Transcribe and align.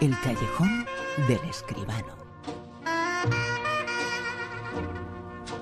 El 0.00 0.14
callejón 0.20 0.86
del 1.26 1.40
escribano. 1.48 2.14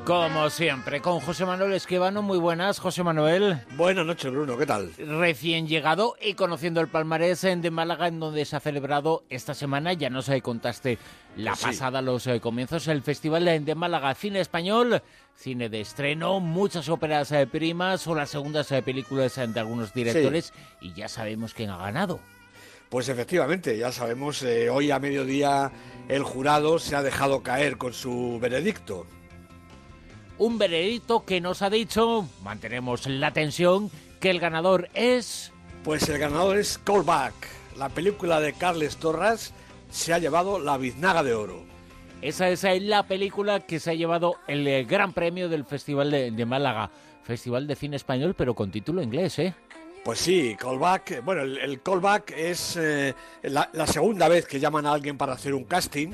Como 0.05 0.51
siempre, 0.51 1.01
con 1.01 1.21
José 1.21 1.47
Manuel 1.47 1.73
Esquivano. 1.73 2.21
Muy 2.21 2.39
buenas, 2.39 2.79
José 2.79 3.03
Manuel. 3.05 3.63
Buenas 3.77 4.05
noches, 4.05 4.31
Bruno. 4.33 4.59
¿Qué 4.59 4.67
tal? 4.67 4.93
Recién 4.99 5.69
llegado 5.69 6.17
y 6.21 6.35
conociendo 6.35 6.81
el 6.81 6.89
palmarés 6.89 7.43
de 7.43 7.71
Málaga, 7.71 8.09
en 8.09 8.19
donde 8.19 8.45
se 8.45 8.57
ha 8.57 8.61
celebrado 8.61 9.25
esta 9.31 9.55
semana, 9.55 9.93
ya 9.93 10.11
nos 10.11 10.29
contaste 10.43 10.99
la 11.37 11.55
sí. 11.55 11.67
pasada, 11.67 12.03
los 12.03 12.27
eh, 12.27 12.41
comienzos, 12.41 12.89
el 12.89 13.03
Festival 13.03 13.65
de 13.65 13.75
Málaga 13.75 14.15
Cine 14.15 14.41
Español, 14.41 15.01
cine 15.37 15.69
de 15.69 15.81
estreno, 15.81 16.41
muchas 16.41 16.89
óperas 16.89 17.31
eh, 17.33 17.47
primas 17.47 18.07
o 18.07 18.15
las 18.15 18.31
segundas 18.31 18.71
eh, 18.73 18.83
películas 18.83 19.39
eh, 19.39 19.47
de 19.47 19.61
algunos 19.61 19.95
directores, 19.95 20.53
y 20.81 20.93
ya 20.93 21.09
sabemos 21.09 21.55
quién 21.55 21.71
ha 21.71 21.79
ganado. 21.79 22.21
Pues 22.95 23.09
efectivamente, 23.09 23.77
ya 23.77 23.91
sabemos, 23.91 24.41
eh, 24.45 24.71
hoy 24.71 24.93
a 24.93 25.01
mediodía 25.01 25.73
el 26.07 26.23
jurado 26.23 26.79
se 26.79 26.95
ha 26.95 27.03
dejado 27.03 27.43
caer 27.43 27.77
con 27.77 27.93
su 27.93 28.39
veredicto. 28.41 29.05
Un 30.39 30.59
veredicto 30.59 31.25
que 31.25 31.41
nos 31.41 31.63
ha 31.63 31.71
dicho, 31.71 32.25
mantenemos 32.45 33.09
la 33.09 33.33
tensión, 33.33 33.91
que 34.21 34.31
el 34.31 34.39
ganador 34.39 34.91
es... 34.95 35.51
Pues 35.83 36.09
el 36.09 36.21
ganador 36.21 36.57
es 36.57 36.79
Callback. 36.79 37.35
La 37.77 37.89
película 37.89 38.39
de 38.39 38.53
Carles 38.53 38.97
Torres 38.99 39.53
se 39.91 40.15
ha 40.15 40.21
llevado 40.21 40.61
la 40.61 40.77
biznaga 40.77 41.25
de 41.25 41.35
oro. 41.35 41.65
Esa 42.23 42.49
es 42.49 42.63
eh, 42.63 42.79
la 42.79 43.09
película 43.09 43.59
que 43.59 43.81
se 43.81 43.91
ha 43.91 43.95
llevado 43.95 44.37
el 44.47 44.69
eh, 44.69 44.85
gran 44.85 45.13
premio 45.13 45.49
del 45.49 45.65
Festival 45.65 46.13
de, 46.13 46.31
de 46.31 46.47
Málaga. 46.47 46.93
Festival 47.25 47.67
de 47.67 47.75
cine 47.75 47.97
español, 47.97 48.37
pero 48.39 48.55
con 48.55 48.71
título 48.71 49.03
inglés, 49.03 49.41
¿eh? 49.41 49.53
Pues 50.05 50.19
sí, 50.19 50.55
callback. 50.59 51.25
Bueno, 51.25 51.43
el, 51.43 51.57
el 51.59 51.83
callback 51.83 52.33
es 52.37 52.77
eh, 52.77 53.15
la, 53.43 53.71
la 53.73 53.87
segunda 53.87 54.29
vez 54.29 54.47
que 54.47 54.61
llaman 54.61 54.85
a 54.87 54.93
alguien 54.93 55.17
para 55.17 55.33
hacer 55.33 55.55
un 55.55 55.65
casting. 55.65 56.09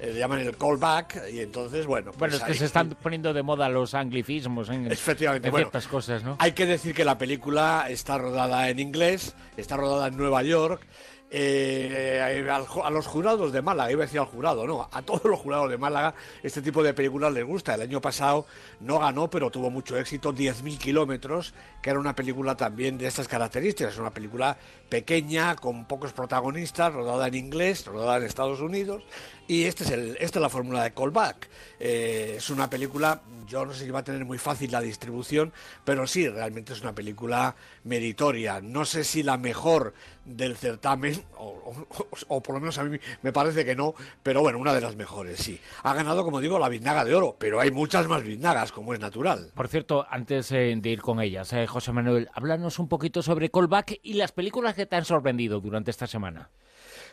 eh, 0.00 0.10
le 0.12 0.18
llaman 0.18 0.40
el 0.40 0.56
callback 0.56 1.22
y 1.32 1.38
entonces, 1.40 1.86
bueno. 1.86 2.06
pues 2.10 2.18
Bueno, 2.18 2.36
es 2.36 2.42
que 2.42 2.54
se 2.54 2.64
están 2.64 2.90
poniendo 3.00 3.32
de 3.32 3.42
moda 3.44 3.68
los 3.68 3.94
anglicismos 3.94 4.68
en, 4.68 4.90
Efectivamente, 4.90 5.46
en 5.48 5.52
bueno. 5.52 5.66
ciertas 5.66 5.86
cosas, 5.86 6.24
¿no? 6.24 6.36
Hay 6.40 6.52
que 6.52 6.66
decir 6.66 6.92
que 6.92 7.04
la 7.04 7.18
película 7.18 7.86
está 7.88 8.18
rodada 8.18 8.68
en 8.68 8.80
inglés, 8.80 9.34
está 9.56 9.76
rodada 9.76 10.08
en 10.08 10.16
Nueva 10.16 10.42
York. 10.42 10.82
Eh, 11.30 12.44
ju- 12.68 12.84
a 12.84 12.90
los 12.90 13.06
jurados 13.06 13.52
de 13.52 13.62
Málaga, 13.62 13.90
iba 13.92 14.02
a 14.04 14.06
decir 14.06 14.20
al 14.20 14.26
jurado, 14.26 14.66
no, 14.66 14.88
a 14.92 15.02
todos 15.02 15.24
los 15.24 15.38
jurados 15.40 15.70
de 15.70 15.78
Málaga 15.78 16.14
este 16.42 16.62
tipo 16.62 16.82
de 16.82 16.94
películas 16.94 17.32
les 17.32 17.44
gusta. 17.44 17.74
El 17.74 17.82
año 17.82 18.00
pasado 18.00 18.46
no 18.80 18.98
ganó, 18.98 19.28
pero 19.28 19.50
tuvo 19.50 19.70
mucho 19.70 19.96
éxito, 19.98 20.32
10.000 20.32 20.78
kilómetros, 20.78 21.54
que 21.82 21.90
era 21.90 21.98
una 21.98 22.14
película 22.14 22.56
también 22.56 22.98
de 22.98 23.06
estas 23.06 23.28
características, 23.28 23.98
una 23.98 24.10
película 24.10 24.56
pequeña, 24.88 25.56
con 25.56 25.84
pocos 25.86 26.12
protagonistas, 26.12 26.92
rodada 26.92 27.26
en 27.28 27.34
inglés, 27.34 27.84
rodada 27.86 28.18
en 28.18 28.22
Estados 28.24 28.60
Unidos, 28.60 29.02
y 29.48 29.64
este 29.64 29.84
es 29.84 29.90
el, 29.90 30.16
esta 30.20 30.38
es 30.38 30.42
la 30.42 30.48
fórmula 30.48 30.82
de 30.84 30.92
Callback. 30.92 31.48
Eh, 31.78 32.34
es 32.38 32.50
una 32.50 32.70
película, 32.70 33.20
yo 33.48 33.64
no 33.66 33.72
sé 33.72 33.84
si 33.84 33.90
va 33.90 34.00
a 34.00 34.04
tener 34.04 34.24
muy 34.24 34.38
fácil 34.38 34.70
la 34.72 34.80
distribución, 34.80 35.52
pero 35.84 36.06
sí, 36.06 36.28
realmente 36.28 36.72
es 36.72 36.80
una 36.82 36.94
película 36.94 37.54
meritoria. 37.84 38.60
No 38.60 38.84
sé 38.84 39.04
si 39.04 39.22
la 39.22 39.36
mejor 39.36 39.94
del 40.24 40.56
certamen, 40.56 41.15
o, 41.36 41.44
o- 41.46 41.86
o 42.28 42.42
por 42.42 42.54
lo 42.54 42.60
menos 42.60 42.78
a 42.78 42.84
mí 42.84 42.98
me 43.22 43.32
parece 43.32 43.64
que 43.64 43.74
no, 43.76 43.94
pero 44.22 44.40
bueno, 44.40 44.58
una 44.58 44.74
de 44.74 44.80
las 44.80 44.96
mejores, 44.96 45.38
sí. 45.38 45.60
Ha 45.82 45.94
ganado, 45.94 46.24
como 46.24 46.40
digo, 46.40 46.58
la 46.58 46.68
biznaga 46.68 47.04
de 47.04 47.14
oro, 47.14 47.36
pero 47.38 47.60
hay 47.60 47.70
muchas 47.70 48.06
más 48.08 48.22
biznagas, 48.22 48.72
como 48.72 48.94
es 48.94 49.00
natural. 49.00 49.50
Por 49.54 49.68
cierto, 49.68 50.06
antes 50.10 50.50
eh, 50.52 50.74
de 50.76 50.88
ir 50.90 51.02
con 51.02 51.20
ellas, 51.20 51.52
eh, 51.52 51.66
José 51.66 51.92
Manuel, 51.92 52.28
háblanos 52.34 52.78
un 52.78 52.88
poquito 52.88 53.22
sobre 53.22 53.50
Callback 53.50 54.00
y 54.02 54.14
las 54.14 54.32
películas 54.32 54.74
que 54.74 54.86
te 54.86 54.96
han 54.96 55.04
sorprendido 55.04 55.60
durante 55.60 55.90
esta 55.90 56.06
semana. 56.06 56.50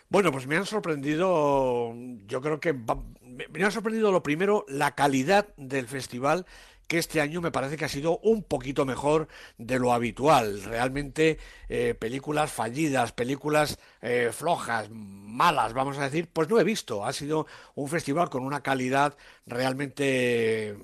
Bueno, 0.09 0.31
pues 0.31 0.45
me 0.47 0.57
han 0.57 0.65
sorprendido, 0.65 1.93
yo 2.27 2.41
creo 2.41 2.59
que 2.59 2.73
me 2.73 3.47
me 3.49 3.63
ha 3.63 3.71
sorprendido 3.71 4.11
lo 4.11 4.21
primero, 4.21 4.63
la 4.67 4.93
calidad 4.93 5.47
del 5.57 5.87
festival 5.87 6.45
que 6.87 6.97
este 6.97 7.21
año 7.21 7.41
me 7.41 7.51
parece 7.51 7.77
que 7.77 7.85
ha 7.85 7.89
sido 7.89 8.19
un 8.19 8.43
poquito 8.43 8.85
mejor 8.85 9.27
de 9.57 9.79
lo 9.79 9.93
habitual. 9.93 10.63
Realmente 10.63 11.37
eh, 11.69 11.95
películas 11.97 12.51
fallidas, 12.51 13.11
películas 13.11 13.79
eh, 14.01 14.29
flojas, 14.31 14.89
malas, 14.91 15.73
vamos 15.73 15.97
a 15.97 16.03
decir, 16.03 16.29
pues 16.31 16.49
no 16.49 16.59
he 16.59 16.63
visto. 16.63 17.05
Ha 17.05 17.13
sido 17.13 17.47
un 17.75 17.87
festival 17.89 18.29
con 18.29 18.43
una 18.43 18.61
calidad 18.61 19.15
realmente, 19.45 20.77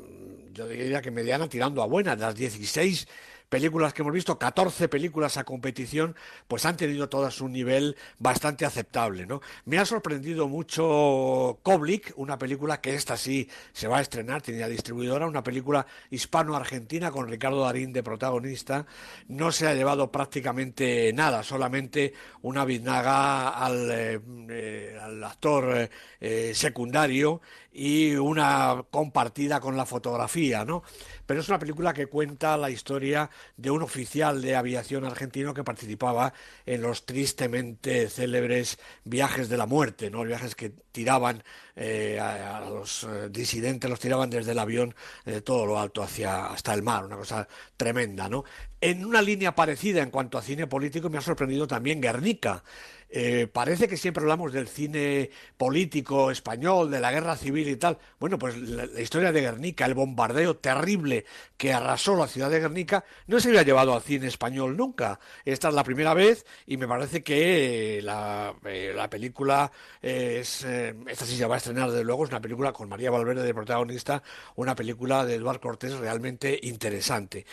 yo 0.51 0.68
diría 0.68 1.01
que 1.01 1.12
mediana 1.12 1.47
tirando 1.47 1.81
a 1.81 1.85
buena. 1.85 2.16
Las 2.16 2.35
16 2.35 3.07
películas 3.49 3.93
que 3.93 4.03
hemos 4.03 4.13
visto, 4.13 4.37
14 4.37 4.87
películas 4.87 5.37
a 5.37 5.43
competición, 5.43 6.15
pues 6.47 6.65
han 6.65 6.77
tenido 6.77 7.09
todas 7.09 7.41
un 7.41 7.51
nivel 7.51 7.97
bastante 8.19 8.65
aceptable, 8.65 9.25
¿no? 9.25 9.41
Me 9.65 9.79
ha 9.79 9.85
sorprendido 9.85 10.47
mucho 10.47 11.59
Koblik, 11.63 12.13
una 12.15 12.37
película 12.37 12.79
que 12.79 12.93
esta 12.93 13.17
sí 13.17 13.49
se 13.73 13.87
va 13.87 13.97
a 13.97 14.01
estrenar, 14.01 14.41
tenía 14.41 14.67
distribuidora, 14.67 15.27
una 15.27 15.43
película 15.43 15.85
hispano-argentina 16.11 17.11
con 17.11 17.27
Ricardo 17.27 17.63
Darín 17.63 17.91
de 17.91 18.03
protagonista. 18.03 18.85
No 19.27 19.51
se 19.51 19.67
ha 19.67 19.73
llevado 19.73 20.11
prácticamente 20.11 21.11
nada, 21.13 21.43
solamente 21.43 22.13
una 22.41 22.66
biznaga 22.66 23.49
al, 23.49 23.89
eh, 23.91 24.19
eh, 24.49 24.99
actor 25.23 25.89
eh, 26.19 26.51
secundario 26.53 27.41
y 27.72 28.16
una 28.16 28.84
compartida 28.90 29.59
con 29.59 29.78
la 29.78 29.85
fotografía, 29.85 30.66
¿no? 30.66 30.84
Pero 31.25 31.41
es 31.41 31.50
una 31.50 31.59
película 31.59 31.94
que 31.94 32.07
cuenta 32.07 32.57
la 32.57 32.69
historia 32.69 33.30
de 33.57 33.69
un 33.69 33.84
oficial 33.84 34.41
de 34.41 34.56
aviación 34.56 35.06
argentino 35.06 35.53
que 35.53 35.63
participaba 35.63 36.34
en 36.66 36.81
los 36.81 37.06
tristemente 37.06 38.09
célebres 38.09 38.79
viajes 39.03 39.50
de 39.50 39.58
la 39.58 39.68
muerte, 39.68 40.09
¿no? 40.09 40.24
Viajes 40.24 40.56
que 40.56 40.72
tiraban 40.91 41.44
eh, 41.75 42.19
a, 42.19 42.62
los 42.62 43.03
eh, 43.03 43.29
disidentes, 43.29 43.90
los 43.90 44.00
tiraban 44.00 44.29
desde 44.29 44.52
el 44.52 44.59
avión 44.59 44.96
de 45.24 45.41
todo 45.41 45.66
lo 45.66 45.79
alto 45.79 46.02
hacia 46.02 46.47
hasta 46.47 46.74
el 46.74 46.81
mar, 46.81 47.06
una 47.06 47.18
cosa 47.18 47.47
tremenda, 47.78 48.28
¿no? 48.28 48.44
En 48.81 49.06
una 49.06 49.22
línea 49.22 49.53
parecida 49.56 50.02
en 50.02 50.09
cuanto 50.09 50.38
a 50.38 50.41
cine 50.41 50.68
político 50.68 51.09
me 51.09 51.18
ha 51.18 51.22
sorprendido 51.22 51.68
también 51.68 52.02
Guernica. 52.02 52.63
Eh, 53.12 53.47
parece 53.52 53.88
que 53.88 53.97
siempre 53.97 54.22
hablamos 54.22 54.53
del 54.53 54.68
cine 54.68 55.31
político 55.58 56.30
español, 56.30 56.92
de 56.92 57.00
la 57.00 57.12
guerra 57.12 57.36
civil 57.36 57.68
y 57.68 57.75
tal. 57.75 57.97
Bueno, 58.20 58.38
pues 58.38 58.56
la, 58.58 58.86
historia 59.02 59.31
de 59.31 59.42
Guernica, 59.42 59.86
el 59.86 59.96
bombardeo 59.96 60.58
terrible 60.58 61.25
que 61.58 61.74
arrasó 61.74 62.16
la 62.16 62.28
ciudad 62.28 62.52
de 62.52 62.59
Guernica, 62.59 63.03
no 63.28 63.40
se 63.40 63.50
había 63.50 63.64
llevado 63.64 63.96
al 63.96 64.03
cine 64.03 64.28
español 64.28 64.78
nunca. 64.78 65.20
Esta 65.44 65.70
es 65.70 65.74
la 65.74 65.84
primera 65.84 66.14
vez 66.14 66.46
y 66.68 66.78
me 66.78 66.88
parece 66.88 67.24
que 67.24 67.97
eh, 67.97 68.02
la, 68.03 68.53
eh, 68.66 68.94
la 68.96 69.09
película 69.09 69.72
es, 70.02 70.64
esta 70.64 71.26
sí 71.26 71.36
se 71.36 71.46
va 71.46 71.56
a 71.56 71.58
estrenar 71.58 71.90
desde 71.90 72.03
luego, 72.03 72.26
es 72.26 72.30
una 72.30 72.41
película 72.41 72.72
con 72.74 72.90
María 72.90 73.09
Valverde 73.09 73.44
de 73.44 73.53
protagonista, 73.53 74.22
una 74.56 74.76
película 74.76 75.26
de 75.26 75.36
Eduard 75.36 75.59
Cortés 75.59 75.97
realmente 75.97 76.59
interesante. 76.64 77.46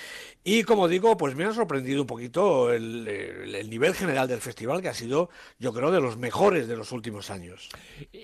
Y 0.44 0.62
como 0.64 0.86
digo, 0.86 1.16
pues 1.16 1.34
me 1.34 1.44
ha 1.44 1.52
sorprendido 1.52 2.02
un 2.02 2.06
poquito 2.06 2.72
el 2.72 3.66
nivel 3.68 3.94
general 3.94 4.28
del 4.28 4.40
festival, 4.40 4.82
que 4.82 4.88
ha 4.88 4.94
sido, 4.94 5.30
yo 5.58 5.72
creo, 5.72 5.90
de 5.90 6.00
los 6.00 6.16
mejores 6.16 6.68
de 6.68 6.76
los 6.76 6.92
últimos 6.92 7.30
años. 7.30 7.68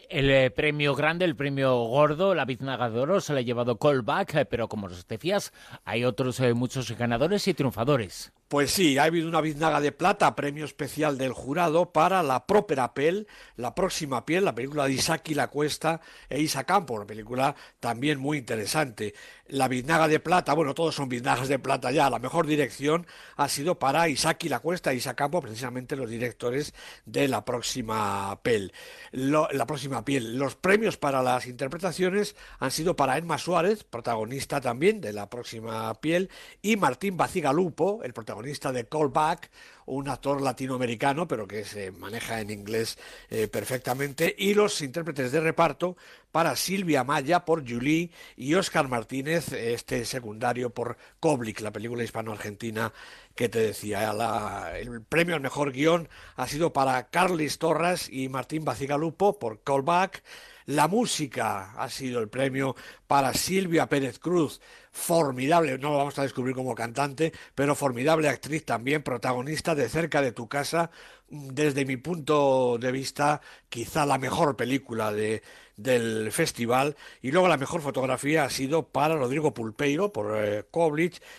El 0.08 0.30
eh, 0.30 0.50
premio 0.50 0.94
grande, 0.94 1.24
el 1.24 1.36
premio 1.36 1.76
gordo, 1.84 2.34
la 2.34 2.44
biznaga 2.44 2.90
de 2.90 3.00
oro, 3.00 3.20
se 3.20 3.32
la 3.32 3.40
ha 3.40 3.42
llevado 3.42 3.78
Callback, 3.78 4.34
eh, 4.34 4.44
pero 4.44 4.68
como 4.68 4.86
os 4.86 5.06
decías, 5.06 5.52
hay 5.84 6.04
otros 6.04 6.40
eh, 6.40 6.54
muchos 6.54 6.90
ganadores 6.92 7.46
y 7.48 7.54
triunfadores. 7.54 8.32
Pues 8.52 8.70
sí, 8.70 8.98
ha 8.98 9.04
habido 9.04 9.28
una 9.28 9.40
biznaga 9.40 9.80
de 9.80 9.92
plata, 9.92 10.36
premio 10.36 10.66
especial 10.66 11.16
del 11.16 11.32
jurado 11.32 11.90
para 11.90 12.22
la 12.22 12.46
própera 12.46 12.92
piel, 12.92 13.26
la 13.56 13.74
próxima 13.74 14.26
piel, 14.26 14.44
la 14.44 14.54
película 14.54 14.84
de 14.84 14.92
Isaki 14.92 15.32
La 15.32 15.48
Cuesta 15.48 16.02
e 16.28 16.38
Isa 16.38 16.64
Campo, 16.64 16.92
una 16.92 17.06
película 17.06 17.56
también 17.80 18.20
muy 18.20 18.36
interesante. 18.36 19.14
La 19.46 19.68
biznaga 19.68 20.06
de 20.06 20.20
plata, 20.20 20.52
bueno, 20.52 20.74
todos 20.74 20.94
son 20.94 21.08
biznagas 21.08 21.48
de 21.48 21.58
plata 21.58 21.92
ya, 21.92 22.10
la 22.10 22.18
mejor 22.18 22.46
dirección 22.46 23.06
ha 23.36 23.48
sido 23.48 23.78
para 23.78 24.10
Isaki 24.10 24.50
La 24.50 24.60
Cuesta 24.60 24.92
e 24.92 24.96
Isa 24.96 25.14
Campo, 25.14 25.40
precisamente 25.40 25.96
los 25.96 26.10
directores 26.10 26.74
de 27.06 27.28
la 27.28 27.46
próxima 27.46 28.38
piel. 28.42 28.75
La 29.12 29.66
próxima 29.66 30.04
piel. 30.04 30.37
Los 30.37 30.56
premios 30.56 30.99
para 30.99 31.22
las 31.22 31.46
interpretaciones 31.46 32.37
han 32.58 32.70
sido 32.70 32.96
para 32.96 33.16
Emma 33.16 33.38
Suárez, 33.38 33.82
protagonista 33.84 34.60
también 34.60 35.00
de 35.00 35.14
la 35.14 35.31
próxima 35.31 35.94
piel, 35.94 36.28
y 36.60 36.76
Martín 36.76 37.16
Bacigalupo, 37.16 38.02
el 38.02 38.12
protagonista 38.12 38.41
de 38.72 38.82
Callback, 38.82 39.50
un 39.87 40.08
actor 40.08 40.40
latinoamericano, 40.40 41.26
pero 41.29 41.46
que 41.46 41.64
se 41.64 41.93
maneja 41.93 42.40
en 42.40 42.50
inglés 42.50 42.99
eh, 43.31 43.49
perfectamente, 43.49 44.34
y 44.38 44.55
los 44.55 44.81
intérpretes 44.82 45.32
de 45.32 45.40
reparto 45.40 45.96
para 46.31 46.56
Silvia 46.56 47.05
Maya 47.05 47.44
por 47.44 47.69
Julie 47.69 48.11
y 48.37 48.55
Oscar 48.55 48.88
Martínez, 48.88 49.52
este 49.52 50.05
secundario 50.05 50.70
por 50.70 50.96
Koblik, 51.20 51.61
la 51.61 51.73
película 51.73 52.05
hispano-argentina 52.05 52.93
que 53.34 53.49
te 53.49 53.58
decía. 53.61 54.12
La- 54.12 54.73
el 54.79 55.02
premio 55.02 55.34
al 55.34 55.40
mejor 55.43 55.73
guion 55.73 56.08
ha 56.37 56.46
sido 56.46 56.73
para 56.73 57.08
Carlis 57.11 57.58
Torres 57.58 58.08
y 58.11 58.28
Martín 58.28 58.64
Bacigalupo 58.64 59.38
por 59.38 59.62
Callback. 59.62 60.23
La 60.64 60.87
música 60.87 61.73
ha 61.73 61.90
sido 61.90 62.20
el 62.20 62.28
premio 62.28 62.76
para 63.08 63.35
Silvia 63.35 63.88
Pérez 63.88 64.20
Cruz, 64.20 64.61
formidable, 64.93 65.76
no 65.76 65.90
lo 65.90 65.99
vamos 65.99 66.19
a 66.19 66.23
descubrir 66.23 66.55
como 66.55 66.75
cantante, 66.75 67.32
pero 67.55 67.75
formidable 67.75 68.28
actriz 68.28 68.64
también, 68.64 69.02
protagonista 69.02 69.71
de 69.74 69.88
cerca 69.88 70.22
de 70.22 70.32
tu 70.32 70.48
casa, 70.48 70.90
desde 71.28 71.84
mi 71.84 71.96
punto 71.96 72.78
de 72.78 72.92
vista, 72.92 73.40
quizá 73.69 74.06
la 74.06 74.19
mejor 74.19 74.56
película 74.56 75.12
de, 75.12 75.42
del 75.76 76.30
festival. 76.32 76.96
Y 77.20 77.30
luego 77.30 77.48
la 77.48 77.56
mejor 77.56 77.80
fotografía 77.80 78.44
ha 78.44 78.50
sido 78.50 78.88
para 78.88 79.16
Rodrigo 79.16 79.54
Pulpeiro 79.54 80.12
por 80.12 80.36
eh, 80.36 80.64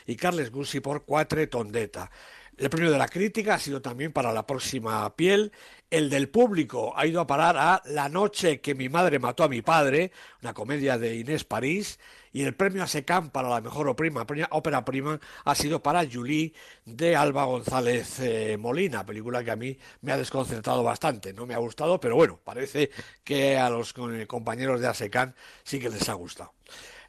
y 0.07 0.15
Carles 0.15 0.51
Gussi 0.51 0.80
por 0.80 1.06
Cuatre 1.06 1.47
Tondeta. 1.47 2.09
El 2.57 2.69
premio 2.69 2.91
de 2.91 3.00
la 3.00 3.07
crítica 3.07 3.56
ha 3.56 3.59
sido 3.59 3.81
también 3.81 4.12
para 4.12 4.31
la 4.31 4.45
próxima 4.45 5.15
piel. 5.15 5.51
El 5.89 6.09
del 6.09 6.29
público 6.29 6.94
ha 6.95 7.06
ido 7.07 7.19
a 7.19 7.27
parar 7.27 7.57
a 7.57 7.81
La 7.86 8.09
noche 8.09 8.62
que 8.62 8.75
mi 8.75 8.89
madre 8.89 9.18
mató 9.18 9.44
a 9.44 9.50
mi 9.50 9.62
padre, 9.62 10.12
una 10.41 10.53
comedia 10.53 10.97
de 10.97 11.15
Inés 11.15 11.44
París. 11.45 12.00
Y 12.33 12.41
el 12.44 12.56
premio 12.56 12.83
a 12.83 12.88
SECAM 12.88 13.30
para 13.30 13.47
la 13.47 13.62
mejor 13.62 13.88
ópera 13.88 14.83
prima 14.83 15.19
ha 15.45 15.56
sido 15.56 15.83
para 15.83 16.03
Julie 16.12 16.53
de 16.83 17.15
Alba 17.15 17.45
González 17.45 18.19
eh, 18.19 18.57
Molina, 18.59 19.06
película 19.06 19.44
que 19.44 19.51
a 19.51 19.56
mí 19.56 19.77
me 20.01 20.12
ha 20.12 20.18
desconcertado 20.18 20.83
bastante. 20.83 21.31
No 21.31 21.45
me 21.45 21.53
ha 21.53 21.59
gustado, 21.59 22.00
pero 22.00 22.15
bueno, 22.15 22.39
parece 22.44 22.89
que 23.24 23.57
a 23.57 23.69
los 23.69 23.94
compañeros 24.27 24.81
de 24.81 24.88
ASECAM 24.88 25.33
sí 25.63 25.80
que 25.80 25.89
les 25.89 26.09
ha 26.09 26.13
gustado. 26.13 26.53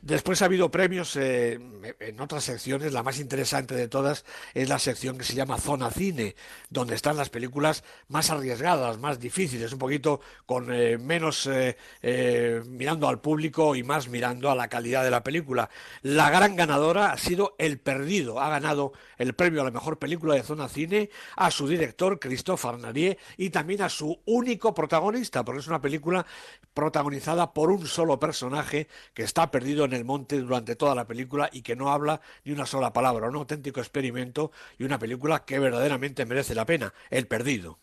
Después 0.05 0.43
ha 0.43 0.45
habido 0.45 0.71
premios 0.71 1.17
eh, 1.17 1.59
en 1.99 2.21
otras 2.21 2.45
secciones. 2.45 2.93
La 2.93 3.03
más 3.03 3.19
interesante 3.19 3.75
de 3.75 3.89
todas 3.89 4.27
es 4.53 4.69
la 4.69 4.79
sección 4.79 5.17
que 5.17 5.25
se 5.25 5.33
llama 5.35 5.56
Zona 5.56 5.91
Cine, 5.91 6.37
donde 6.69 6.95
están 6.95 7.17
las 7.17 7.31
películas 7.31 7.85
más 8.09 8.29
arriesgadas, 8.29 8.99
más 8.99 9.19
difíciles, 9.19 9.73
un 9.73 9.79
poquito 9.79 10.21
con 10.45 10.71
eh, 10.71 10.99
menos 10.99 11.49
eh, 11.51 12.62
mirando 12.67 13.09
al 13.09 13.23
público 13.23 13.75
y 13.77 13.83
más 13.83 14.09
mirando 14.09 14.51
a 14.51 14.55
la 14.55 14.69
calidad 14.69 15.05
de 15.05 15.11
la 15.11 15.25
película. 15.25 15.71
La 16.03 16.29
gran 16.29 16.55
ganadora 16.55 17.11
ha 17.11 17.17
sido 17.17 17.55
El 17.56 17.79
Perdido. 17.79 18.41
Ha 18.41 18.51
ganado 18.51 18.93
el 19.17 19.33
premio 19.33 19.62
a 19.62 19.65
la 19.65 19.71
mejor 19.71 19.99
película 19.99 20.35
de 20.35 20.43
Zona 20.43 20.69
Cine 20.69 21.09
a 21.35 21.51
su 21.51 21.67
director, 21.67 22.21
Christophe 22.21 22.69
Arnarié, 22.69 23.17
y 23.39 23.49
también 23.49 23.81
a 23.81 23.89
su 23.89 24.21
único 24.27 24.75
protagonista, 24.75 25.47
porque 25.47 25.61
es 25.61 25.67
una 25.67 25.81
película 25.81 26.27
protagonizada 26.75 27.55
por 27.55 27.71
un 27.71 27.87
solo 27.87 28.21
personaje 28.21 28.87
que 29.15 29.23
está 29.23 29.51
perdido 29.51 29.87
en 29.87 29.94
el 29.94 30.05
monte 30.05 30.38
durante 30.41 30.76
toda 30.76 30.94
la 30.94 31.06
película 31.06 31.49
y 31.52 31.62
que 31.62 31.76
no 31.76 31.91
habla 31.91 32.20
ni 32.44 32.52
una 32.52 32.67
sola 32.67 32.93
palabra. 32.93 33.29
Un 33.29 33.37
auténtico 33.37 33.81
experimento 33.81 34.52
y 34.79 34.85
una 34.85 34.99
película 34.99 35.44
que 35.44 35.58
verdaderamente 35.58 36.26
merece 36.26 36.55
la 36.55 36.67
pena. 36.67 36.93
El 37.11 37.26
Perdido. 37.26 37.79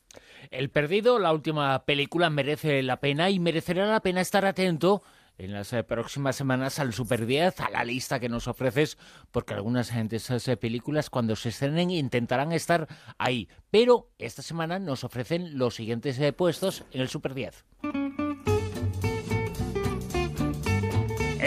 El 0.49 0.69
Perdido, 0.69 1.19
la 1.19 1.31
última 1.31 1.85
película, 1.85 2.29
merece 2.29 2.81
la 2.83 2.99
pena 2.99 3.29
y 3.29 3.39
merecerá 3.39 3.85
la 3.85 4.01
pena 4.01 4.21
estar 4.21 4.45
atento 4.45 5.01
en 5.37 5.53
las 5.53 5.73
eh, 5.73 5.83
próximas 5.83 6.35
semanas 6.35 6.77
al 6.79 6.93
Super 6.93 7.25
10, 7.25 7.61
a 7.61 7.69
la 7.69 7.83
lista 7.83 8.19
que 8.19 8.29
nos 8.29 8.47
ofreces, 8.47 8.97
porque 9.31 9.53
algunas 9.53 9.91
de 9.91 10.15
esas 10.15 10.47
eh, 10.47 10.57
películas 10.57 11.09
cuando 11.09 11.35
se 11.35 11.49
estrenen 11.49 11.89
intentarán 11.89 12.51
estar 12.51 12.87
ahí. 13.17 13.49
Pero 13.71 14.09
esta 14.19 14.41
semana 14.41 14.77
nos 14.77 15.03
ofrecen 15.03 15.57
los 15.57 15.75
siguientes 15.75 16.19
eh, 16.19 16.33
puestos 16.33 16.83
en 16.91 17.01
el 17.01 17.09
Super 17.09 17.33
10. 17.33 17.65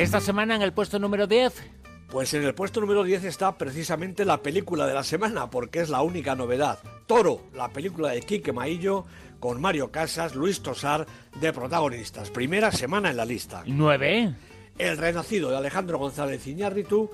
Esta 0.05 0.21
semana 0.21 0.55
en 0.55 0.61
el 0.61 0.75
puesto 0.75 0.99
número 0.99 1.27
10. 1.27 1.62
Pues 2.11 2.35
en 2.35 2.45
el 2.45 2.55
puesto 2.55 2.79
número 2.79 3.05
10 3.05 3.25
está 3.25 3.56
precisamente 3.56 4.27
la 4.27 4.43
película 4.43 4.87
de 4.87 4.93
la 4.93 5.03
semana, 5.03 5.49
porque 5.49 5.81
es 5.81 5.89
la 5.89 6.03
única 6.03 6.35
novedad. 6.35 6.79
Toro, 7.06 7.41
la 7.55 7.71
película 7.71 8.11
de 8.11 8.21
Quique 8.21 8.53
Maillo, 8.53 9.06
con 9.41 9.62
Mario 9.62 9.91
Casas, 9.91 10.35
Luis 10.35 10.61
Tosar 10.61 11.06
de 11.41 11.53
protagonistas. 11.55 12.29
Primera 12.29 12.71
semana 12.71 13.09
en 13.09 13.17
la 13.17 13.25
lista. 13.25 13.62
9. 13.65 14.35
El 14.77 14.99
Renacido 14.99 15.49
de 15.49 15.56
Alejandro 15.56 15.97
González 15.97 16.47
Iñárritu 16.47 17.11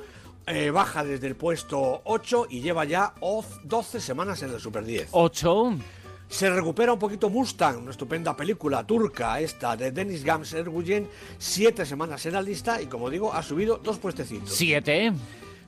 eh, 0.48 0.70
baja 0.72 1.04
desde 1.04 1.28
el 1.28 1.36
puesto 1.36 2.02
8 2.02 2.48
y 2.50 2.60
lleva 2.60 2.84
ya 2.86 3.14
12 3.62 4.00
semanas 4.00 4.42
en 4.42 4.50
el 4.50 4.58
Super 4.58 4.84
10. 4.84 5.10
8. 5.12 5.76
Se 6.30 6.48
recupera 6.48 6.92
un 6.92 6.98
poquito 6.98 7.28
Mustang, 7.28 7.78
una 7.82 7.90
estupenda 7.90 8.36
película 8.36 8.86
turca 8.86 9.40
esta 9.40 9.76
de 9.76 9.90
Dennis 9.90 10.22
Gams 10.22 10.52
Erguyen, 10.52 11.08
siete 11.38 11.84
semanas 11.84 12.24
en 12.24 12.34
la 12.34 12.40
lista 12.40 12.80
y 12.80 12.86
como 12.86 13.10
digo 13.10 13.34
ha 13.34 13.42
subido 13.42 13.78
dos 13.78 13.98
puestecitos. 13.98 14.54
Siete. 14.54 15.12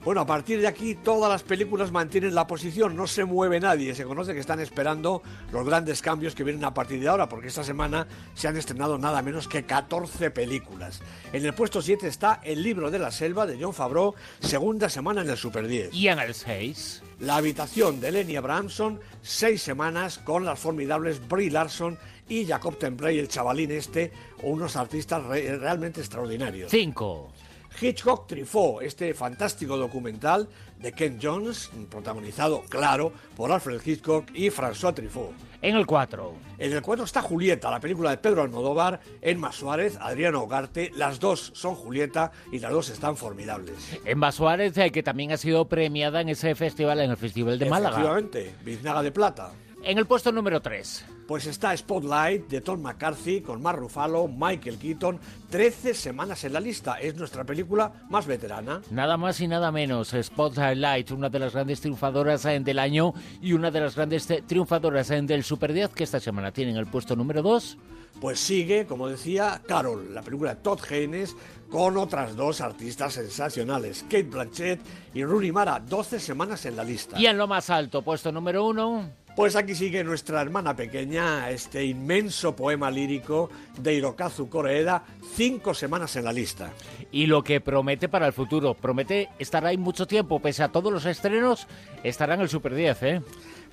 Bueno, 0.04 0.22
a 0.22 0.26
partir 0.26 0.60
de 0.60 0.66
aquí 0.66 0.96
todas 0.96 1.30
las 1.30 1.44
películas 1.44 1.92
mantienen 1.92 2.34
la 2.34 2.48
posición, 2.48 2.96
no 2.96 3.06
se 3.06 3.24
mueve 3.24 3.60
nadie, 3.60 3.94
se 3.94 4.02
conoce 4.02 4.34
que 4.34 4.40
están 4.40 4.58
esperando 4.58 5.22
los 5.52 5.64
grandes 5.64 6.02
cambios 6.02 6.34
que 6.34 6.42
vienen 6.42 6.64
a 6.64 6.74
partir 6.74 6.98
de 6.98 7.06
ahora, 7.06 7.28
porque 7.28 7.46
esta 7.46 7.62
semana 7.62 8.08
se 8.34 8.48
han 8.48 8.56
estrenado 8.56 8.98
nada 8.98 9.22
menos 9.22 9.46
que 9.46 9.62
14 9.62 10.32
películas. 10.32 11.00
En 11.32 11.46
el 11.46 11.54
puesto 11.54 11.80
7 11.80 12.08
está 12.08 12.40
El 12.42 12.64
libro 12.64 12.90
de 12.90 12.98
la 12.98 13.12
selva 13.12 13.46
de 13.46 13.56
John 13.62 13.72
Favreau, 13.72 14.16
segunda 14.40 14.88
semana 14.88 15.22
en 15.22 15.30
el 15.30 15.36
Super 15.36 15.68
10. 15.68 15.94
¿Y 15.94 16.08
en 16.08 16.18
el 16.18 16.34
6? 16.34 17.02
La 17.20 17.36
habitación 17.36 18.00
de 18.00 18.10
Lenny 18.10 18.34
Abramson, 18.34 18.98
seis 19.22 19.62
semanas 19.62 20.18
con 20.18 20.44
las 20.44 20.58
formidables 20.58 21.28
Brie 21.28 21.52
Larson 21.52 21.96
y 22.28 22.44
Jacob 22.44 22.76
Templey, 22.76 23.20
el 23.20 23.28
chavalín 23.28 23.70
este, 23.70 24.10
unos 24.42 24.74
artistas 24.74 25.24
realmente 25.24 26.00
extraordinarios. 26.00 26.72
Cinco. 26.72 27.30
Hitchcock 27.80 28.26
Trifó, 28.26 28.80
este 28.80 29.14
fantástico 29.14 29.76
documental 29.76 30.48
de 30.78 30.92
Ken 30.92 31.18
Jones, 31.22 31.70
protagonizado, 31.90 32.62
claro, 32.68 33.12
por 33.36 33.52
Alfred 33.52 33.80
Hitchcock 33.84 34.30
y 34.34 34.50
François 34.50 34.94
Truffaut. 34.94 35.32
En 35.62 35.76
el 35.76 35.86
4. 35.86 36.34
En 36.58 36.72
el 36.72 36.82
4 36.82 37.04
está 37.04 37.22
Julieta, 37.22 37.70
la 37.70 37.78
película 37.78 38.10
de 38.10 38.18
Pedro 38.18 38.42
Almodóvar, 38.42 39.00
Emma 39.20 39.52
Suárez, 39.52 39.96
Adriano 40.00 40.42
Ogarte. 40.42 40.90
Las 40.96 41.20
dos 41.20 41.52
son 41.54 41.76
Julieta 41.76 42.32
y 42.50 42.58
las 42.58 42.72
dos 42.72 42.90
están 42.90 43.16
formidables. 43.16 43.76
Emma 44.04 44.32
Suárez, 44.32 44.76
eh, 44.78 44.90
que 44.90 45.04
también 45.04 45.30
ha 45.30 45.36
sido 45.36 45.68
premiada 45.68 46.20
en 46.20 46.30
ese 46.30 46.56
festival, 46.56 46.98
en 47.00 47.12
el 47.12 47.16
Festival 47.16 47.60
de 47.60 47.70
Málaga. 47.70 47.96
Efectivamente, 47.96 48.54
Biznaga 48.64 49.02
de 49.02 49.12
Plata. 49.12 49.52
En 49.84 49.98
el 49.98 50.06
puesto 50.06 50.30
número 50.30 50.62
3. 50.62 51.04
Pues 51.26 51.46
está 51.46 51.76
Spotlight 51.76 52.48
de 52.48 52.60
Tom 52.60 52.82
McCarthy 52.82 53.40
con 53.40 53.60
Mark 53.60 53.80
Ruffalo, 53.80 54.28
Michael 54.28 54.78
Keaton. 54.78 55.18
13 55.50 55.94
semanas 55.94 56.44
en 56.44 56.52
la 56.52 56.60
lista. 56.60 57.00
Es 57.00 57.16
nuestra 57.16 57.42
película 57.42 57.92
más 58.08 58.26
veterana. 58.26 58.80
Nada 58.92 59.16
más 59.16 59.40
y 59.40 59.48
nada 59.48 59.72
menos. 59.72 60.14
Spotlight, 60.20 61.10
una 61.10 61.28
de 61.28 61.38
las 61.40 61.52
grandes 61.52 61.80
triunfadoras 61.80 62.44
eh, 62.44 62.60
del 62.60 62.78
año 62.78 63.12
y 63.40 63.54
una 63.54 63.72
de 63.72 63.80
las 63.80 63.96
grandes 63.96 64.30
eh, 64.30 64.44
triunfadoras 64.46 65.10
eh, 65.10 65.20
del 65.22 65.42
Super 65.42 65.72
10 65.72 65.90
que 65.90 66.04
esta 66.04 66.20
semana 66.20 66.52
tienen 66.52 66.76
el 66.76 66.86
puesto 66.86 67.16
número 67.16 67.42
2. 67.42 67.78
Pues 68.20 68.38
sigue, 68.38 68.86
como 68.86 69.08
decía, 69.08 69.62
Carol, 69.66 70.14
la 70.14 70.22
película 70.22 70.54
de 70.54 70.60
Todd 70.60 70.78
Haynes, 70.90 71.34
con 71.70 71.96
otras 71.96 72.36
dos 72.36 72.60
artistas 72.60 73.14
sensacionales, 73.14 74.02
Kate 74.02 74.24
Blanchett 74.24 74.80
y 75.14 75.24
Rooney 75.24 75.50
Mara, 75.50 75.80
12 75.80 76.20
semanas 76.20 76.64
en 76.66 76.76
la 76.76 76.84
lista. 76.84 77.18
Y 77.18 77.26
en 77.26 77.38
lo 77.38 77.48
más 77.48 77.70
alto, 77.70 78.02
puesto 78.02 78.30
número 78.30 78.66
uno. 78.66 79.10
Pues 79.34 79.56
aquí 79.56 79.74
sigue 79.74 80.04
nuestra 80.04 80.42
hermana 80.42 80.76
pequeña, 80.76 81.48
este 81.48 81.86
inmenso 81.86 82.54
poema 82.54 82.90
lírico 82.90 83.48
de 83.78 83.94
Hirokazu 83.94 84.50
Koreeda, 84.50 85.04
cinco 85.34 85.72
semanas 85.72 86.14
en 86.16 86.24
la 86.24 86.34
lista. 86.34 86.70
Y 87.10 87.24
lo 87.24 87.42
que 87.42 87.62
promete 87.62 88.10
para 88.10 88.26
el 88.26 88.34
futuro, 88.34 88.74
promete 88.74 89.30
estar 89.38 89.64
ahí 89.64 89.78
mucho 89.78 90.06
tiempo, 90.06 90.38
pese 90.38 90.62
a 90.62 90.68
todos 90.68 90.92
los 90.92 91.06
estrenos, 91.06 91.66
estará 92.02 92.34
en 92.34 92.42
el 92.42 92.50
Super 92.50 92.74
10, 92.74 93.02
¿eh? 93.04 93.22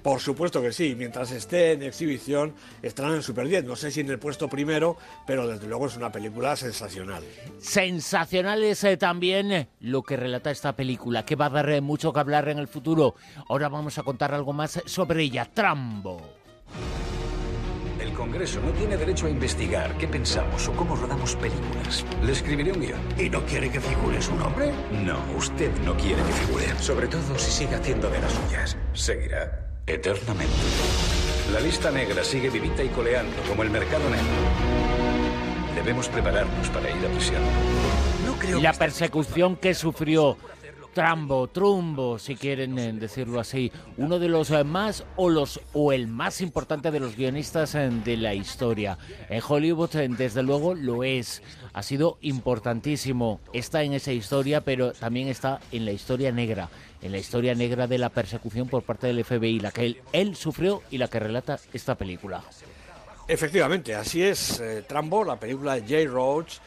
Por 0.02 0.20
supuesto 0.20 0.62
que 0.62 0.72
sí, 0.72 0.96
mientras 0.98 1.32
esté 1.32 1.74
en 1.74 1.84
exhibición 1.84 2.54
estarán 2.82 3.16
en 3.16 3.22
Super 3.22 3.48
10, 3.48 3.66
no 3.66 3.76
sé 3.76 3.92
si 3.92 4.00
en 4.02 4.10
el 4.10 4.20
puesto 4.20 4.48
primero, 4.48 4.98
pero 5.28 5.48
desde 5.48 5.68
luego 5.68 5.88
es 5.88 5.98
una 5.98 6.12
película 6.12 6.56
sensacional. 6.56 7.24
Sensacional 7.60 8.64
es 8.64 8.84
eh, 8.84 8.98
también 8.98 9.68
lo 9.82 10.04
que 10.04 10.16
relata 10.16 10.52
esta 10.52 10.76
película, 10.76 11.26
que 11.26 11.36
va 11.36 11.48
a 11.48 11.50
dar 11.50 11.70
eh, 11.70 11.82
mucho 11.82 12.14
que 12.14 12.20
hablar 12.20 12.48
en 12.50 12.60
el 12.60 12.68
futuro. 12.68 13.16
Ahora 13.50 13.68
vamos 13.70 13.98
a 13.98 14.04
contar 14.04 14.34
algo 14.34 14.54
más 14.54 14.82
sobre 14.86 15.24
ella, 15.24 15.46
Trambo. 15.54 16.22
El 18.00 18.14
Congreso 18.14 18.62
no 18.62 18.72
tiene 18.72 18.96
derecho 18.96 19.28
a 19.28 19.30
investigar 19.30 19.98
qué 19.98 20.08
pensamos 20.08 20.68
o 20.70 20.72
cómo 20.74 20.96
rodamos 20.96 21.36
películas. 21.36 22.06
Le 22.24 22.32
escribiré 22.32 22.72
un 22.72 22.80
guion. 22.80 23.00
¿Y 23.18 23.30
no 23.30 23.46
quiere 23.46 23.70
que 23.70 23.82
figure 23.82 24.22
su 24.22 24.36
nombre? 24.36 24.72
No, 25.04 25.20
usted 25.36 25.72
no 25.84 25.96
quiere 25.98 26.22
que 26.24 26.32
figure. 26.32 26.80
Sobre 26.80 27.08
todo 27.08 27.38
si 27.38 27.52
sigue 27.52 27.76
haciendo 27.76 28.10
de 28.10 28.22
las 28.22 28.32
suyas. 28.32 28.78
Seguirá 28.94 29.69
eternamente. 29.90 30.54
La 31.54 31.60
lista 31.60 31.90
negra 31.92 32.24
sigue 32.24 32.50
vivita 32.50 32.84
y 32.84 32.90
coleando 32.90 33.36
como 33.48 33.64
el 33.64 33.72
mercado 33.72 34.08
negro. 34.10 34.28
Debemos 35.76 36.08
prepararnos 36.08 36.70
para 36.70 36.90
ir 36.90 37.06
a 37.06 37.10
prisión. 37.10 37.42
No 38.26 38.34
creo 38.38 38.62
la 38.62 38.74
persecución 38.74 39.56
que 39.56 39.74
sufrió 39.74 40.38
Trambo, 40.94 41.48
Trumbo, 41.48 42.20
si 42.20 42.36
quieren 42.36 42.78
eh, 42.78 42.92
decirlo 42.94 43.40
así, 43.40 43.72
uno 43.98 44.20
de 44.20 44.28
los 44.28 44.50
eh, 44.52 44.64
más 44.64 45.06
o 45.16 45.30
los 45.30 45.62
o 45.74 45.92
el 45.92 46.08
más 46.08 46.42
importante 46.42 46.92
de 46.92 47.00
los 47.00 47.16
guionistas 47.16 47.76
eh, 47.76 47.90
de 48.04 48.18
la 48.18 48.34
historia. 48.34 48.98
En 49.30 49.42
Hollywood, 49.48 49.92
desde 50.18 50.44
luego, 50.44 50.74
lo 50.74 51.04
es. 51.04 51.44
Ha 51.74 51.84
sido 51.84 52.18
importantísimo. 52.22 53.40
Está 53.54 53.84
en 53.84 53.94
esa 53.94 54.12
historia, 54.12 54.62
pero 54.62 54.92
también 54.92 55.28
está 55.28 55.60
en 55.72 55.86
la 55.86 55.92
historia 55.92 56.32
negra, 56.32 56.70
en 57.02 57.12
la 57.12 57.18
historia 57.18 57.56
negra 57.56 57.88
de 57.88 57.98
la 57.98 58.10
persecución 58.10 58.68
por 58.68 58.84
parte 58.84 59.08
del 59.08 59.24
FBI, 59.24 59.60
la 59.60 59.72
que 59.72 60.02
él, 60.12 60.36
sufrió 60.36 60.84
y 60.92 60.98
la 60.98 61.08
que 61.08 61.20
relata 61.20 61.60
esta 61.74 61.96
película. 61.96 62.44
Efectivamente, 63.28 63.96
así 63.96 64.24
es. 64.24 64.62
Trambo, 64.88 65.24
la 65.24 65.40
película 65.40 65.76
de 65.76 65.88
Jay 65.88 66.08
Roach 66.08 66.58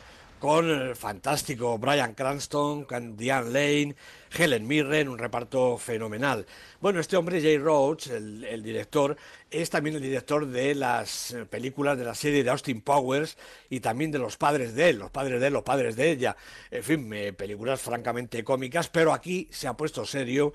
con 0.42 0.68
el 0.68 0.96
fantástico 0.96 1.78
Brian 1.78 2.14
Cranston, 2.14 2.84
con 2.84 3.16
Diane 3.16 3.50
Lane, 3.50 3.94
Helen 4.36 4.66
Mirren, 4.66 5.08
un 5.08 5.18
reparto 5.18 5.76
fenomenal. 5.76 6.46
Bueno, 6.80 7.00
este 7.00 7.16
hombre, 7.16 7.40
Jay 7.40 7.58
Roach, 7.58 8.08
el, 8.08 8.62
director, 8.62 9.16
es 9.50 9.70
también 9.70 9.96
el 9.96 10.02
director 10.02 10.46
de 10.46 10.74
las 10.74 11.32
eh, 11.32 11.44
películas 11.44 11.98
de 11.98 12.04
la 12.04 12.14
serie 12.14 12.42
de 12.42 12.50
Austin 12.50 12.80
Powers 12.80 13.36
y 13.68 13.80
también 13.80 14.10
de 14.10 14.18
Los 14.18 14.36
padres 14.36 14.74
de 14.74 14.90
él, 14.90 14.98
Los 14.98 15.10
padres 15.10 15.40
de 15.40 15.46
él, 15.46 15.52
Los 15.52 15.62
padres 15.62 15.96
de 15.96 16.10
ella. 16.10 16.36
En 16.70 16.82
fin, 16.82 17.12
eh, 17.12 17.32
películas 17.32 17.80
francamente 17.80 18.42
cómicas, 18.42 18.88
pero 18.88 19.12
aquí 19.12 19.48
se 19.50 19.68
ha 19.68 19.74
puesto 19.74 20.04
serio 20.06 20.52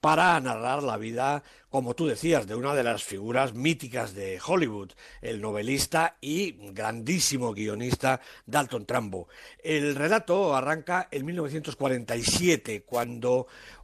para 0.00 0.40
narrar 0.40 0.82
la 0.82 0.96
vida, 0.96 1.42
como 1.68 1.94
tú 1.94 2.06
decías, 2.06 2.46
de 2.46 2.54
una 2.54 2.74
de 2.74 2.82
las 2.82 3.04
figuras 3.04 3.52
míticas 3.54 4.14
de 4.14 4.40
Hollywood, 4.44 4.92
el 5.20 5.42
novelista 5.42 6.16
y 6.22 6.52
grandísimo 6.72 7.52
guionista 7.52 8.20
Dalton 8.46 8.86
Trumbo. 8.86 9.28
El 9.62 9.94
relato 9.94 10.56
arranca 10.56 11.08
en 11.10 11.26
1947, 11.26 12.82
cuando 12.82 13.19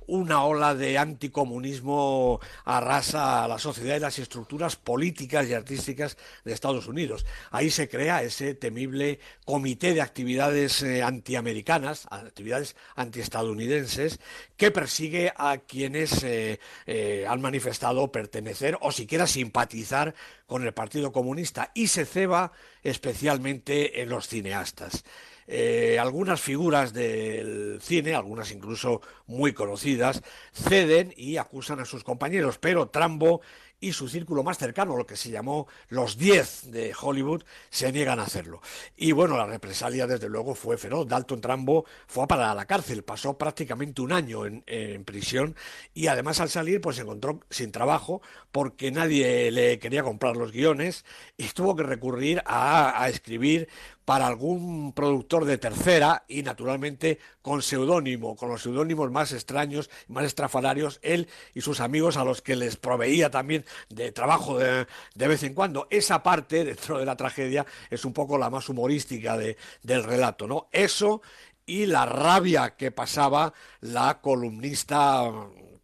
una 0.07 0.45
ola 0.45 0.75
de 0.75 0.99
anticomunismo 0.99 2.41
arrasa 2.65 3.45
a 3.45 3.49
la 3.49 3.59
sociedad 3.59 3.97
y 3.97 4.01
las 4.01 4.19
estructuras 4.19 4.77
políticas 4.77 5.49
y 5.49 5.55
artísticas 5.55 6.17
de 6.45 6.53
Estados 6.53 6.87
Unidos. 6.87 7.27
Ahí 7.51 7.71
se 7.71 7.89
crea 7.89 8.23
ese 8.23 8.55
temible 8.55 9.19
comité 9.45 9.95
de 9.95 10.01
actividades 10.01 10.83
eh, 10.83 11.03
antiamericanas, 11.03 12.07
actividades 12.11 12.77
antiestadounidenses, 12.95 14.21
que 14.57 14.71
persigue 14.71 15.33
a 15.37 15.59
quienes 15.59 16.23
eh, 16.23 16.61
eh, 16.87 17.27
han 17.29 17.41
manifestado 17.41 18.11
pertenecer 18.13 18.79
o 18.81 18.93
siquiera 18.93 19.27
simpatizar 19.27 20.15
con 20.47 20.65
el 20.65 20.73
Partido 20.73 21.13
Comunista 21.13 21.73
y 21.75 21.89
se 21.89 22.07
ceba 22.07 22.53
especialmente 22.83 24.03
en 24.03 24.09
los 24.09 24.29
cineastas. 24.29 25.05
Eh, 25.47 25.99
algunas 25.99 26.41
figuras 26.41 26.93
del 26.93 27.79
cine, 27.81 28.15
algunas 28.15 28.51
incluso 28.53 29.01
muy 29.27 29.53
conocidas, 29.53 30.23
ceden 30.53 31.13
y 31.17 31.37
acusan 31.37 31.81
a 31.81 31.85
sus 31.85 32.05
compañeros, 32.05 32.59
pero 32.59 32.89
Trambo 32.89 33.41
y 33.79 33.93
su 33.93 34.09
círculo 34.09 34.43
más 34.43 34.59
cercano, 34.59 34.97
lo 34.97 35.07
que 35.07 35.17
se 35.17 35.31
llamó 35.31 35.67
los 35.89 36.17
10 36.17 36.71
de 36.71 36.95
Hollywood, 36.99 37.45
se 37.69 37.93
niegan 37.93 38.19
a 38.19 38.23
hacerlo. 38.23 38.63
Y 38.97 39.13
bueno, 39.13 39.37
la 39.37 39.47
represalia 39.47 40.07
desde 40.07 40.29
luego 40.29 40.55
fue 40.55 40.79
feroz. 40.79 41.07
Dalton 41.07 41.41
Trambo 41.41 41.85
fue 42.07 42.27
para 42.27 42.55
la 42.55 42.65
cárcel, 42.65 43.05
pasó 43.05 43.37
prácticamente 43.37 44.01
un 44.01 44.13
año 44.13 44.47
en, 44.47 45.05
prisión 45.05 45.55
y 45.95 46.07
además 46.07 46.41
al 46.41 46.49
salir 46.49 46.81
pues 46.81 46.97
se 46.97 47.03
encontró 47.03 47.41
sin 47.51 47.71
trabajo 47.71 48.23
porque 48.51 48.91
nadie 48.91 49.51
le 49.51 49.79
quería 49.79 50.03
comprar 50.03 50.37
los 50.37 50.53
guiones 50.53 51.05
y 51.37 51.45
tuvo 51.49 51.77
que 51.77 51.83
recurrir 51.83 52.43
a 52.47 53.07
escribir 53.09 53.69
para 54.07 54.29
algún 54.29 54.93
productor 54.93 55.45
de 55.45 55.59
tercera 55.59 56.25
y 56.29 56.45
naturalmente 56.45 57.19
con 57.43 57.61
seudónimo, 57.61 58.37
con 58.37 58.49
los 58.49 58.63
seudónimos 58.63 59.11
más 59.11 59.33
extraños, 59.33 59.91
más 60.07 60.25
estrafalarios, 60.25 61.01
él 61.03 61.29
y 61.55 61.61
sus 61.61 61.81
amigos 61.81 62.17
a 62.17 62.25
los 62.25 62.41
que 62.41 62.55
les 62.55 62.77
proveía 62.77 63.33
también 63.33 63.65
de 63.89 64.13
trabajo 64.13 64.59
de, 64.59 64.87
vez 65.17 65.43
en 65.43 65.55
cuando. 65.55 65.89
Esa 65.91 66.23
parte 66.23 66.65
dentro 66.65 66.99
de 66.99 67.05
la 67.05 67.17
tragedia 67.17 67.67
es 67.91 68.05
un 68.05 68.13
poco 68.13 68.39
la 68.39 68.49
más 68.49 68.69
humorística 68.69 69.37
de, 69.37 69.57
del 69.83 70.05
relato, 70.05 70.47
¿no? 70.47 70.69
Eso 70.71 71.21
y 71.67 71.87
la 71.87 72.07
rabia 72.07 72.77
que 72.77 72.93
pasaba 72.93 73.53
la 73.81 74.21
columnista 74.21 75.29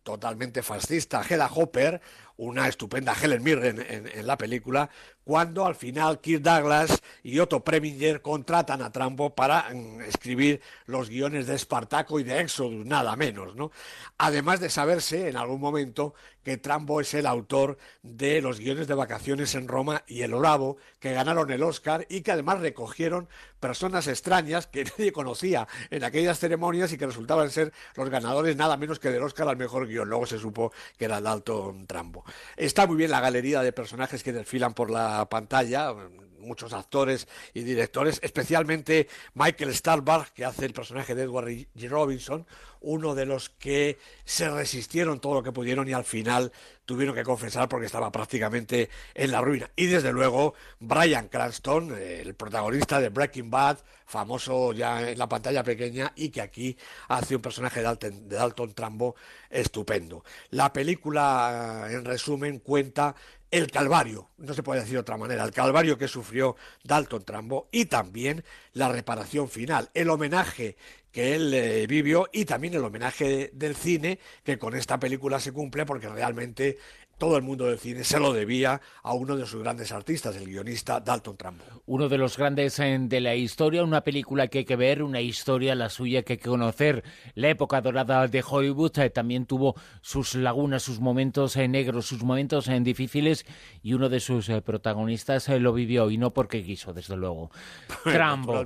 totalmente 0.05 0.63
fascista, 0.63 1.23
Hedda 1.29 1.51
Hopper, 1.53 2.01
una 2.37 2.69
estupenda 2.69 3.15
Helen 3.21 3.43
Mirren 3.43 3.87
en, 3.89 4.27
la 4.27 4.37
película, 4.37 4.91
cuando 5.25 5.67
al 5.67 5.75
final 5.75 6.21
Kirk 6.21 6.43
Douglas 6.43 7.03
y 7.23 7.39
Otto 7.39 7.63
Preminger 7.63 8.23
contratan 8.23 8.83
a 8.83 8.91
Trambo 8.91 9.35
para 9.35 9.71
mm, 9.73 10.03
escribir 10.03 10.61
los 10.87 11.09
guiones 11.09 11.47
de 11.47 11.55
Espartaco 11.55 12.19
y 12.19 12.25
de 12.25 12.41
Exodus, 12.41 12.85
nada 12.85 13.17
menos, 13.17 13.55
¿no? 13.55 13.71
Además 14.19 14.61
de 14.61 14.71
saberse 14.71 15.29
en 15.29 15.37
algún 15.37 15.61
momento 15.61 16.15
que 16.43 16.57
Trambo 16.57 17.01
es 17.01 17.15
el 17.15 17.27
autor 17.27 17.79
de 18.03 18.43
los 18.43 18.59
guiones 18.59 18.89
de 18.89 18.95
vacaciones 18.95 19.55
en 19.55 19.69
Roma 19.69 20.03
y 20.07 20.23
El 20.23 20.35
Oravo, 20.35 20.77
que 20.99 21.13
ganaron 21.13 21.51
el 21.53 21.63
Oscar 21.63 22.07
y 22.09 22.23
que 22.23 22.33
además 22.33 22.61
recogieron 22.61 23.29
personas 23.61 24.09
extrañas 24.09 24.67
que 24.67 24.85
nadie 24.99 25.13
conocía 25.13 25.69
en 25.91 26.05
aquellas 26.05 26.39
ceremonias 26.39 26.93
y 26.93 26.99
que 26.99 27.07
resultaban 27.07 27.51
ser 27.51 27.73
los 27.95 28.11
ganadores 28.11 28.57
nada 28.57 28.77
menos 28.77 28.99
que 28.99 29.11
del 29.11 29.23
Oscar 29.23 29.49
al 29.49 29.57
mejor 29.57 29.87
guion. 29.87 30.09
Luego 30.09 30.27
se 30.27 30.39
supo 30.39 30.73
que 30.99 31.05
era 31.05 31.21
Dalton 31.21 31.87
Trambo. 31.87 32.25
Está 32.57 32.87
muy 32.87 32.97
bien 32.97 33.11
la 33.11 33.21
galería 33.21 33.63
de 33.63 33.73
personajes 33.73 34.23
que 34.23 34.33
desfilan 34.33 34.75
por 34.75 34.91
la 34.91 35.12
pantalla, 35.29 35.95
muchos 36.43 36.73
actores 36.73 37.29
y 37.55 37.63
directores, 37.63 38.21
especialmente 38.23 39.09
Michael 39.35 39.75
Starbuck, 39.75 40.27
que 40.35 40.45
hace 40.45 40.67
el 40.67 40.73
personaje 40.73 41.15
de 41.15 41.23
Edward 41.23 41.49
G. 41.49 41.89
Robinson, 41.89 42.47
uno 42.81 43.15
de 43.15 43.27
los 43.27 43.49
que 43.49 43.99
se 44.25 44.51
resistieron 44.51 45.21
todo 45.21 45.35
lo 45.35 45.43
que 45.43 45.53
pudieron 45.53 45.89
y 45.89 45.93
al 45.93 46.05
final 46.05 46.53
tuvieron 46.85 47.15
que 47.15 47.23
confesar 47.23 47.69
porque 47.69 47.87
estaba 47.87 48.11
prácticamente 48.11 48.91
en 49.15 49.31
la 49.31 49.41
ruina. 49.41 49.71
Y 49.77 49.87
desde 49.87 50.13
luego 50.13 50.55
Brian 50.81 51.29
Cranston, 51.29 51.97
el 51.97 52.35
protagonista 52.35 53.01
de 53.01 53.09
Breaking 53.09 53.51
Bad, 53.51 53.79
famoso 54.05 54.73
ya 54.73 55.11
en 55.11 55.19
la 55.19 55.29
pantalla 55.29 55.63
pequeña 55.63 56.13
y 56.17 56.31
que 56.31 56.43
aquí 56.43 56.77
hace 57.09 57.37
un 57.37 57.43
personaje 57.43 57.81
de 57.81 57.85
Dalton, 57.85 58.29
de 58.29 58.37
Dalton 58.37 58.75
Trambo 58.75 59.15
estupendo. 59.49 60.25
La 60.51 60.73
película, 60.73 61.87
en 61.89 62.05
resumen, 62.05 62.59
cuenta 62.59 63.15
el 63.53 63.71
calvario, 63.71 64.31
no 64.39 64.55
se 64.55 64.63
puede 64.63 64.81
decir 64.81 64.95
de 64.95 65.01
otra 65.01 65.19
manera, 65.19 65.45
el 65.45 65.53
calvario 65.53 65.99
que 65.99 66.09
sufrió 66.09 66.57
Dalton 66.85 67.23
Trambo 67.23 67.69
y 67.71 67.85
también 67.85 68.45
la 68.73 68.89
reparación 68.89 69.51
final, 69.51 69.91
el 69.93 70.09
homenaje 70.09 70.77
que 71.13 71.35
él 71.35 71.53
eh, 71.53 71.87
vivió 71.87 72.31
y 72.33 72.47
también 72.47 72.73
el 72.73 72.83
homenaje 72.83 73.51
del 73.53 73.77
cine 73.77 74.19
que 74.43 74.59
con 74.59 74.75
esta 74.75 74.99
película 74.99 75.39
se 75.39 75.53
cumple 75.53 75.85
porque 75.85 76.09
realmente 76.09 76.79
todo 77.23 77.37
el 77.37 77.45
mundo 77.45 77.67
del 77.67 77.79
cine 77.79 78.03
se 78.03 78.19
lo 78.19 78.33
debía 78.33 78.81
a 79.01 79.15
uno 79.15 79.37
de 79.37 79.47
sus 79.47 79.63
grandes 79.63 79.93
artistas, 79.93 80.35
el 80.35 80.47
guionista 80.47 80.99
Dalton 80.99 81.37
Trumbo. 81.37 81.63
Uno 81.87 82.09
de 82.09 82.19
los 82.19 82.37
grandes 82.37 82.81
eh, 82.81 82.99
de 83.01 83.21
la 83.21 83.37
historia, 83.37 83.85
una 83.85 84.01
película 84.01 84.49
que 84.49 84.59
hay 84.59 84.65
que 84.65 84.75
ver, 84.75 85.05
una 85.05 85.21
historia 85.21 85.77
la 85.77 85.89
suya 85.89 86.25
que 86.25 86.33
hay 86.33 86.39
que 86.39 86.49
conocer. 86.49 87.05
La 87.37 87.49
época 87.49 87.81
dorada 87.81 88.27
de 88.27 88.43
Hollywood 88.45 88.99
eh, 88.99 89.11
también 89.11 89.47
tuvo 89.47 89.77
sus 90.01 90.35
lagunas, 90.35 90.83
sus 90.83 90.99
momentos 90.99 91.57
negros, 91.57 92.07
sus 92.07 92.25
momentos 92.25 92.69
difíciles 92.81 93.47
y 93.85 93.95
uno 93.95 94.09
de 94.09 94.19
sus 94.19 94.51
protagonistas 94.65 95.49
lo 95.49 95.73
vivió 95.73 96.11
y 96.11 96.19
no 96.19 96.33
porque 96.33 96.65
quiso, 96.65 96.93
desde 96.93 97.17
luego. 97.17 97.53
Trambo. 98.03 98.65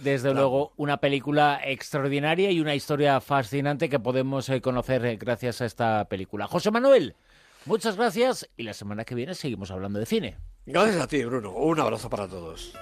Desde 0.00 0.32
luego, 0.32 0.74
una 0.76 0.98
película 0.98 1.60
extraordinaria 1.64 2.52
y 2.52 2.60
una 2.60 2.76
historia 2.76 3.20
fascinante 3.20 3.88
que 3.88 3.98
podemos 3.98 4.48
eh, 4.48 4.60
conocer 4.60 5.04
eh, 5.04 5.16
gracias 5.16 5.60
a 5.60 5.66
esta 5.66 6.04
película. 6.08 6.46
José 6.46 6.70
Manuel, 6.70 7.16
muchas 7.66 7.96
gracias 7.96 8.48
y 8.56 8.62
la 8.62 8.74
semana 8.74 9.04
que 9.04 9.14
viene 9.14 9.34
seguimos 9.34 9.70
hablando 9.70 9.98
de 9.98 10.06
cine. 10.06 10.38
Gracias 10.66 11.02
a 11.02 11.06
ti, 11.06 11.24
Bruno. 11.24 11.52
Un 11.52 11.80
abrazo 11.80 12.08
para 12.10 12.28
todos. 12.28 12.72